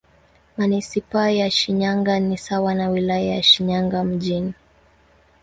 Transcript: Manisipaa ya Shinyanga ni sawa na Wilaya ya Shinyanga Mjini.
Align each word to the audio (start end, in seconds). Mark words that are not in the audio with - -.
Manisipaa 0.57 1.29
ya 1.29 1.51
Shinyanga 1.51 2.19
ni 2.19 2.37
sawa 2.37 2.73
na 2.73 2.89
Wilaya 2.89 3.35
ya 3.35 3.43
Shinyanga 3.43 4.03
Mjini. 4.03 4.53